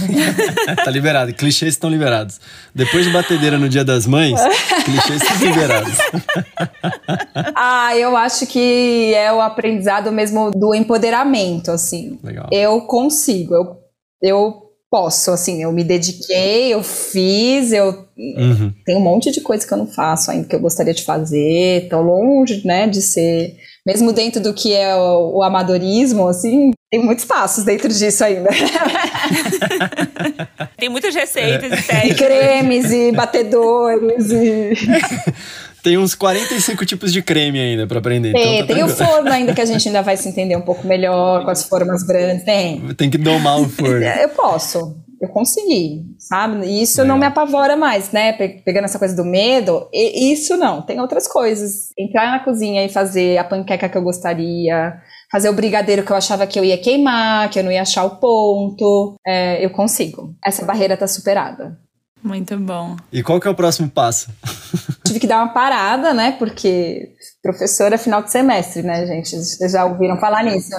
[0.85, 1.33] tá liberado.
[1.35, 2.41] Clichês estão liberados.
[2.75, 4.41] Depois de batedeira no Dia das Mães,
[4.85, 5.99] clichês estão liberados.
[7.55, 12.19] ah, eu acho que é o aprendizado mesmo do empoderamento, assim.
[12.23, 12.49] Legal.
[12.51, 13.77] Eu consigo, eu,
[14.23, 18.73] eu posso, assim, eu me dediquei, eu fiz, eu uhum.
[18.87, 21.89] tem um monte de coisa que eu não faço ainda que eu gostaria de fazer,
[21.91, 23.55] tô longe, né, de ser
[23.89, 28.51] mesmo dentro do que é o, o amadorismo, assim, tem muitos passos dentro disso ainda.
[30.77, 32.09] tem muitas receitas é.
[32.09, 32.15] e.
[32.15, 34.75] Cremes e batedores e...
[35.83, 38.33] Tem uns 45 tipos de creme ainda para aprender.
[38.33, 40.61] Tem, então tá tem o forno ainda que a gente ainda vai se entender um
[40.61, 42.45] pouco melhor com as formas grandes.
[42.45, 42.81] Tem.
[42.95, 44.03] Tem que domar o forno.
[44.03, 44.97] Eu posso.
[45.21, 46.67] Eu consegui, sabe?
[46.67, 47.15] E isso Legal.
[47.15, 48.33] não me apavora mais, né?
[48.33, 50.83] Pegando essa coisa do medo, isso não.
[50.83, 51.93] Tem outras coisas.
[51.99, 55.01] Entrar na cozinha e fazer a panqueca que eu gostaria,
[55.31, 58.05] fazer o brigadeiro que eu achava que eu ia queimar, que eu não ia achar
[58.05, 59.17] o ponto.
[59.27, 60.35] É, eu consigo.
[60.45, 61.77] Essa barreira tá superada.
[62.23, 62.97] Muito bom.
[63.13, 64.31] E qual que é o próximo passo?
[65.07, 66.33] Tive que dar uma parada, né?
[66.33, 69.37] Porque professora é final de semestre, né, gente?
[69.37, 70.71] Vocês já ouviram falar nisso?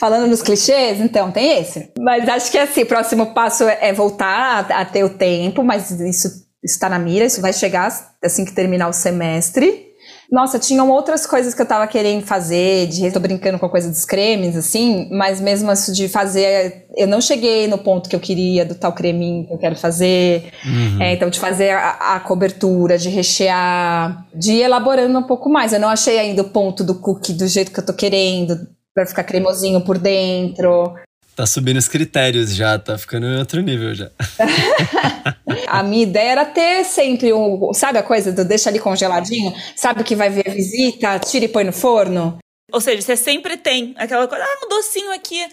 [0.00, 1.92] Falando nos clichês, então, tem esse.
[1.98, 5.90] Mas acho que assim, o próximo passo é voltar a, a ter o tempo, mas
[5.90, 9.93] isso está na mira, isso vai chegar assim que terminar o semestre.
[10.30, 13.88] Nossa, tinham outras coisas que eu tava querendo fazer, de tô brincando com a coisa
[13.88, 18.20] dos cremes, assim, mas mesmo isso de fazer, eu não cheguei no ponto que eu
[18.20, 20.52] queria do tal creminho que eu quero fazer.
[20.64, 21.02] Uhum.
[21.02, 25.72] É, então, de fazer a, a, cobertura, de rechear, de ir elaborando um pouco mais.
[25.72, 29.06] Eu não achei ainda o ponto do cookie do jeito que eu tô querendo, para
[29.06, 30.94] ficar cremosinho por dentro.
[31.36, 34.08] Tá subindo os critérios já, tá ficando em outro nível já.
[35.78, 40.04] a minha ideia era ter sempre um, sabe a coisa do deixa ali congeladinho, sabe
[40.04, 42.38] que vai vir a visita, tira e põe no forno.
[42.72, 45.44] Ou seja, você sempre tem aquela coisa, ah, um docinho aqui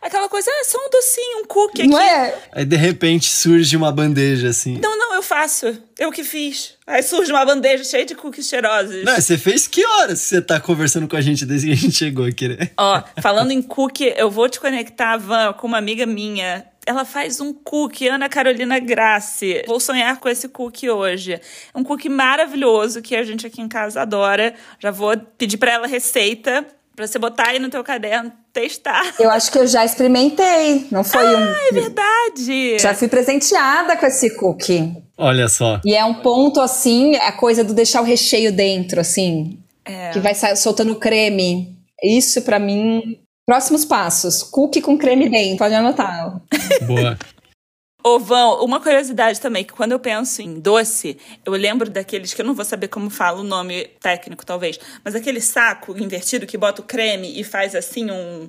[0.00, 1.90] aquela coisa, ah, só um docinho, um cookie aqui.
[1.90, 2.34] Não é?
[2.52, 4.78] Aí de repente surge uma bandeja assim.
[4.78, 5.78] Não, não, eu faço.
[5.98, 6.74] Eu que fiz.
[6.86, 9.04] Aí surge uma bandeja cheia de cookies cheirosos.
[9.04, 11.92] Não, você fez que horas você tá conversando com a gente desde que a gente
[11.92, 12.70] chegou aqui, né?
[12.78, 17.40] Ó, falando em cookie, eu vou te conectar, Van, com uma amiga minha ela faz
[17.40, 19.62] um cookie, Ana Carolina Grassi.
[19.66, 21.34] Vou sonhar com esse cookie hoje.
[21.34, 21.40] É
[21.74, 24.54] um cookie maravilhoso que a gente aqui em casa adora.
[24.78, 26.66] Já vou pedir para ela receita
[27.00, 29.14] Pra você botar aí no teu caderno, testar.
[29.18, 31.68] Eu acho que eu já experimentei, não foi ah, um...
[31.68, 32.78] é verdade!
[32.78, 35.02] Já fui presenteada com esse cookie.
[35.16, 35.80] Olha só.
[35.82, 39.58] E é um ponto, assim, a coisa do deixar o recheio dentro, assim.
[39.82, 40.10] É.
[40.10, 41.74] Que vai soltando creme.
[42.02, 43.18] Isso, para mim,
[43.50, 44.44] próximos passos.
[44.44, 46.40] Cookie com creme dentro, pode anotar.
[46.86, 47.18] Boa.
[48.00, 52.40] Ô, Vão, uma curiosidade também, que quando eu penso em doce, eu lembro daqueles que
[52.40, 56.56] eu não vou saber como fala o nome técnico, talvez, mas aquele saco invertido que
[56.56, 58.48] bota o creme e faz assim um.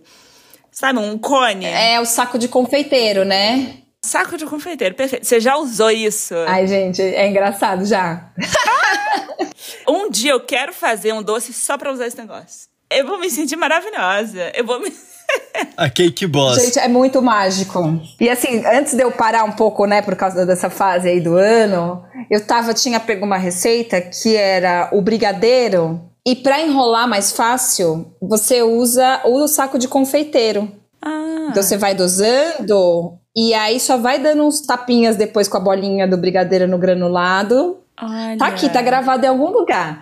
[0.72, 1.66] Sabe, um cone?
[1.66, 3.78] É o saco de confeiteiro, né?
[4.06, 5.26] Saco de confeiteiro, perfeito.
[5.26, 6.36] Você já usou isso?
[6.48, 8.32] Ai, gente, é engraçado já.
[9.90, 12.71] um dia eu quero fazer um doce só pra usar esse negócio.
[12.92, 14.52] Eu vou me sentir maravilhosa.
[14.54, 14.92] Eu vou me
[15.78, 16.62] a Cake Boss.
[16.62, 18.00] Gente, é muito mágico.
[18.20, 21.36] E assim, antes de eu parar um pouco, né, por causa dessa fase aí do
[21.36, 26.02] ano, eu tava, tinha pego uma receita que era o brigadeiro.
[26.26, 30.72] E para enrolar mais fácil, você usa o saco de confeiteiro.
[31.02, 31.48] Ah.
[31.50, 36.08] Então você vai dosando e aí só vai dando uns tapinhas depois com a bolinha
[36.08, 37.80] do brigadeiro no granulado.
[38.00, 38.38] Olha.
[38.38, 40.02] Tá aqui, tá gravado em algum lugar.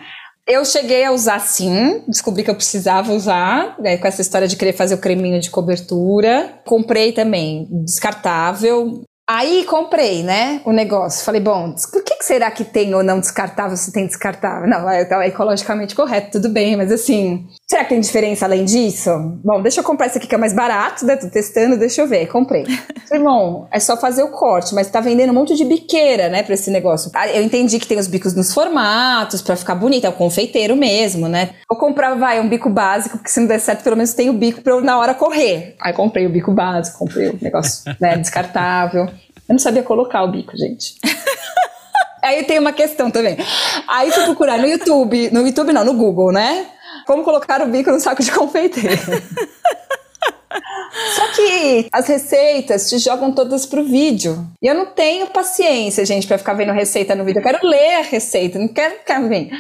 [0.50, 4.56] Eu cheguei a usar sim, descobri que eu precisava usar, né, com essa história de
[4.56, 6.60] querer fazer o creminho de cobertura.
[6.66, 9.04] Comprei também, descartável.
[9.30, 11.24] Aí comprei, né, o negócio.
[11.24, 11.72] Falei, bom,
[12.20, 14.68] que, será que tem ou não descartável se tem descartável?
[14.68, 19.10] Não, é, é ecologicamente correto, tudo bem, mas assim, será que tem diferença além disso?
[19.44, 21.16] Bom, deixa eu comprar esse aqui que é mais barato, né?
[21.16, 22.28] Tô testando, deixa eu ver.
[22.28, 22.66] Comprei.
[23.24, 26.54] Bom, é só fazer o corte, mas tá vendendo um monte de biqueira, né, pra
[26.54, 27.10] esse negócio.
[27.16, 30.76] Ah, eu entendi que tem os bicos nos formatos, pra ficar bonito, é o confeiteiro
[30.76, 31.52] mesmo, né?
[31.70, 34.34] Vou comprar, vai, um bico básico, porque se não der certo, pelo menos tem o
[34.34, 35.76] bico pra eu na hora correr.
[35.82, 39.06] Aí comprei o bico básico, comprei o negócio, né, descartável.
[39.06, 40.96] Eu não sabia colocar o bico, gente.
[42.24, 43.38] Aí tem uma questão também.
[43.88, 46.68] Aí fui procurar no YouTube, no YouTube não, no Google, né?
[47.06, 48.98] Como colocar o bico no saco de confeiteiro.
[51.16, 54.46] Só que as receitas te jogam todas pro vídeo.
[54.62, 57.40] E eu não tenho paciência, gente, para ficar vendo receita no vídeo.
[57.40, 59.52] Eu quero ler a receita, não quero ficar vendo.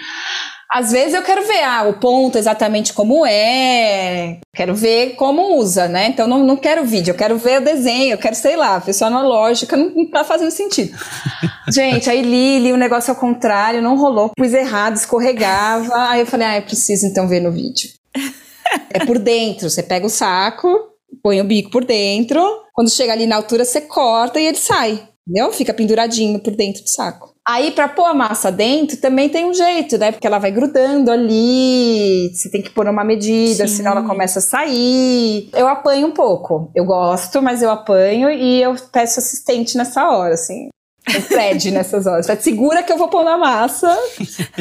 [0.72, 5.88] Às vezes eu quero ver ah, o ponto exatamente como é, quero ver como usa,
[5.88, 6.08] né?
[6.08, 8.82] Então não, não quero vídeo, eu quero ver o desenho, eu quero, sei lá, a
[8.82, 10.96] pessoa analógica não, não tá fazendo sentido.
[11.74, 16.10] Gente, aí li, li o negócio ao contrário, não rolou, pus errado, escorregava.
[16.10, 17.90] Aí eu falei, ah, eu preciso então ver no vídeo.
[18.92, 20.68] É por dentro, você pega o saco,
[21.24, 22.40] põe o bico por dentro,
[22.72, 25.08] quando chega ali na altura você corta e ele sai.
[25.28, 25.52] entendeu?
[25.52, 27.29] Fica penduradinho por dentro do saco.
[27.52, 30.12] Aí, para pôr a massa dentro, também tem um jeito, né?
[30.12, 33.78] Porque ela vai grudando ali, você tem que pôr uma medida, Sim.
[33.78, 35.50] senão ela começa a sair.
[35.56, 36.70] Eu apanho um pouco.
[36.76, 40.70] Eu gosto, mas eu apanho e eu peço assistente nessa hora, assim.
[41.08, 42.28] O Fred nessas horas.
[42.28, 43.98] Fred, segura que eu vou pôr na massa.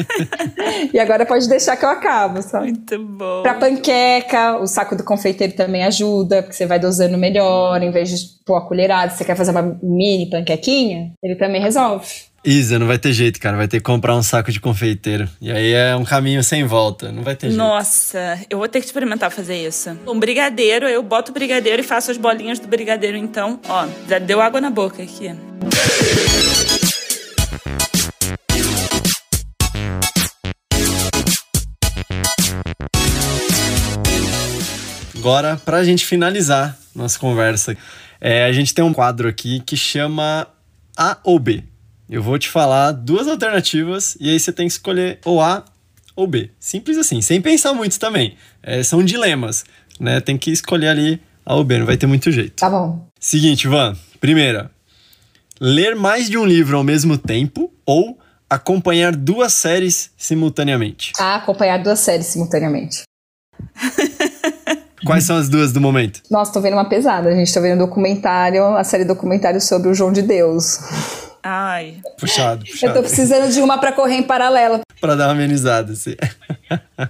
[0.91, 2.71] e agora pode deixar que eu acabo, sabe?
[2.71, 3.43] Muito bom.
[3.43, 8.09] Pra panqueca, o saco do confeiteiro também ajuda, porque você vai dosando melhor, em vez
[8.09, 12.28] de pôr a colherada, você quer fazer uma mini panquequinha, ele também resolve.
[12.43, 13.57] Isa, não vai ter jeito, cara.
[13.57, 15.27] Vai ter que comprar um saco de confeiteiro.
[15.41, 17.11] E aí é um caminho sem volta.
[17.11, 17.57] Não vai ter jeito.
[17.57, 19.97] Nossa, eu vou ter que experimentar fazer isso.
[20.07, 23.17] Um brigadeiro, eu boto o brigadeiro e faço as bolinhas do brigadeiro.
[23.17, 25.35] Então, ó, já deu água na boca aqui.
[35.17, 37.75] Agora, pra gente finalizar nossa conversa,
[38.21, 40.47] é, a gente tem um quadro aqui que chama
[40.97, 41.68] A ou B.
[42.09, 45.63] Eu vou te falar duas alternativas e aí você tem que escolher ou A
[46.15, 46.49] ou B.
[46.59, 48.35] Simples assim, sem pensar muito também.
[48.63, 49.63] É, são dilemas,
[49.99, 50.19] né?
[50.19, 52.55] Tem que escolher ali A ou B, não vai ter muito jeito.
[52.55, 53.07] Tá bom.
[53.19, 53.95] Seguinte, Van.
[54.19, 54.71] Primeira,
[55.61, 58.17] ler mais de um livro ao mesmo tempo ou
[58.49, 61.13] acompanhar duas séries simultaneamente?
[61.19, 63.03] Ah, acompanhar duas séries simultaneamente.
[65.05, 66.23] Quais são as duas do momento?
[66.29, 67.29] Nossa, tô vendo uma pesada.
[67.29, 70.79] A gente tá vendo um documentário, a série documentário sobre o João de Deus.
[71.43, 71.97] Ai.
[72.17, 72.91] Puxado, puxado.
[72.91, 74.81] Eu tô precisando de uma para correr em paralelo.
[74.99, 76.15] Pra dar uma amenizada, assim.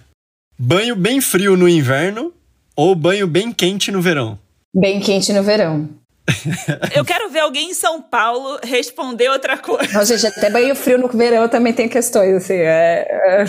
[0.57, 2.33] banho bem frio no inverno
[2.75, 4.37] ou banho bem quente no verão?
[4.75, 5.89] Bem quente no verão.
[6.95, 9.91] Eu quero ver alguém em São Paulo responder outra coisa.
[9.93, 12.53] Não, gente, até banho frio no verão também tem questões, assim.
[12.53, 13.45] É,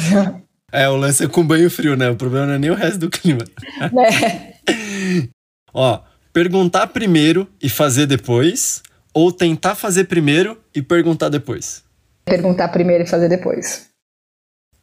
[0.73, 0.83] é...
[0.85, 2.11] é o lance é com banho frio, né?
[2.11, 3.45] O problema não é nem o resto do clima.
[3.83, 4.55] É.
[5.73, 6.01] Ó,
[6.33, 11.83] perguntar primeiro e fazer depois ou tentar fazer primeiro e perguntar depois?
[12.25, 13.89] Perguntar primeiro e fazer depois.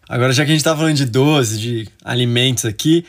[0.09, 3.05] Agora, já que a gente tá falando de doce, de alimentos aqui,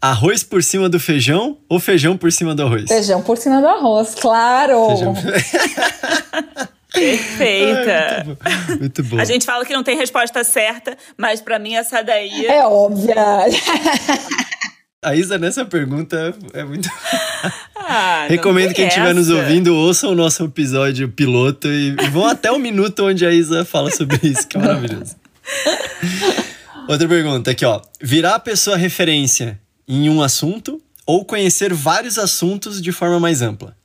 [0.00, 2.88] arroz por cima do feijão ou feijão por cima do arroz?
[2.88, 4.88] Feijão por cima do arroz, claro!
[4.88, 5.14] Feijão...
[6.92, 8.24] Perfeita.
[8.24, 8.76] muito, bom.
[8.80, 9.18] muito bom.
[9.18, 13.14] A gente fala que não tem resposta certa, mas para mim essa daí é óbvia.
[15.02, 16.88] A Isa, nessa pergunta, é muito.
[17.92, 22.58] Ah, Recomendo quem estiver nos ouvindo, ouça o nosso episódio piloto e vão até o
[22.58, 25.16] minuto onde a Isa fala sobre isso, que é maravilhoso.
[26.88, 27.80] Outra pergunta aqui, ó.
[28.00, 29.58] Virar a pessoa referência
[29.88, 33.76] em um assunto ou conhecer vários assuntos de forma mais ampla?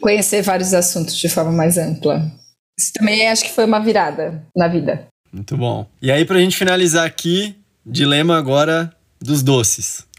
[0.00, 2.32] Conhecer vários assuntos de forma mais ampla.
[2.76, 5.06] Isso também acho que foi uma virada na vida.
[5.32, 5.86] Muito bom.
[6.00, 7.54] E aí, pra gente finalizar aqui,
[7.86, 10.10] dilema agora dos doces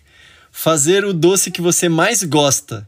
[0.53, 2.87] fazer o doce que você mais gosta,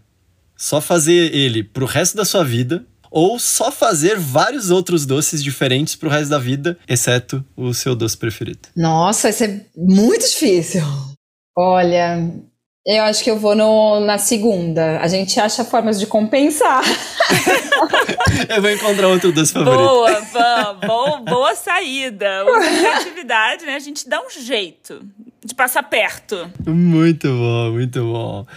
[0.56, 5.96] só fazer ele pro resto da sua vida, ou só fazer vários outros doces diferentes
[5.96, 8.70] pro resto da vida, exceto o seu doce preferido?
[8.76, 10.82] Nossa, isso é muito difícil.
[11.58, 12.32] Olha,
[12.86, 15.00] eu acho que eu vou no, na segunda.
[15.00, 16.84] A gente acha formas de compensar.
[18.48, 19.82] eu vou encontrar outro doce favorito.
[19.82, 22.46] Boa, boa, boa saída.
[22.46, 23.76] Usa criatividade, né?
[23.76, 25.02] A gente dá um jeito
[25.46, 26.50] de passar perto.
[26.66, 28.48] Muito bom, muito bom.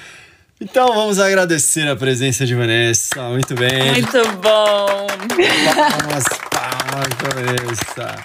[0.59, 3.23] Então vamos agradecer a presença de Vanessa.
[3.29, 3.93] Muito bem.
[3.93, 5.07] Muito bom.
[5.77, 8.17] Palmas, palmas, Vanessa.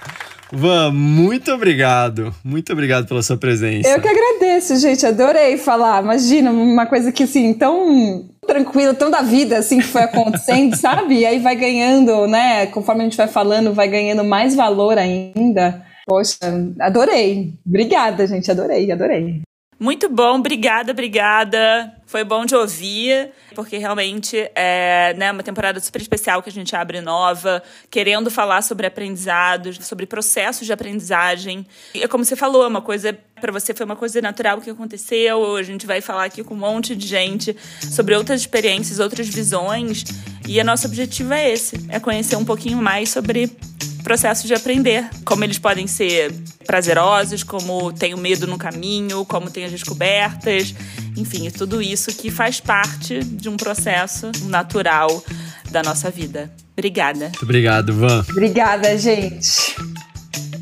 [0.51, 2.33] Van, muito obrigado.
[2.43, 3.89] Muito obrigado pela sua presença.
[3.89, 5.05] Eu que agradeço, gente.
[5.05, 6.01] Adorei falar.
[6.01, 11.19] Imagina, uma coisa que assim, tão tranquila, tão da vida, assim, que foi acontecendo, sabe?
[11.19, 12.67] E aí vai ganhando, né?
[12.67, 15.83] Conforme a gente vai falando, vai ganhando mais valor ainda.
[16.05, 16.37] Poxa,
[16.79, 17.53] adorei.
[17.65, 18.49] Obrigada, gente.
[18.51, 19.41] Adorei, adorei.
[19.79, 21.93] Muito bom, obrigada, obrigada.
[22.05, 26.73] Foi bom de ouvir, porque realmente é né, uma temporada super especial que a gente
[26.73, 31.65] abre nova, querendo falar sobre aprendizados, sobre processos de aprendizagem.
[31.93, 35.57] E é como você falou, uma coisa para você foi uma coisa natural que aconteceu.
[35.57, 37.53] A gente vai falar aqui com um monte de gente
[37.91, 40.05] sobre outras experiências, outras visões.
[40.47, 43.51] E o nosso objetivo é esse: é conhecer um pouquinho mais sobre
[44.03, 46.33] processos de aprender, como eles podem ser
[46.65, 50.75] prazerosos, como tem o medo no caminho, como tem as descobertas,
[51.17, 55.23] enfim, tudo isso que faz parte de um processo natural
[55.71, 56.51] da nossa vida.
[56.73, 57.25] Obrigada.
[57.25, 58.25] Muito obrigado, Van.
[58.29, 59.75] Obrigada, gente.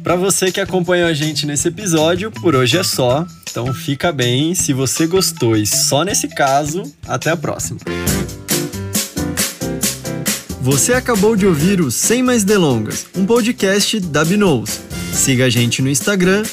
[0.04, 3.26] Para você que acompanhou a gente nesse episódio, por hoje é só.
[3.50, 7.80] Então fica bem, se você gostou e só nesse caso, até a próxima.
[10.62, 14.80] Você acabou de ouvir o Sem Mais Delongas, um podcast da Binous.
[15.12, 16.44] Siga a gente no Instagram,